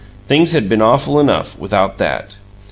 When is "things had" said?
0.27-0.67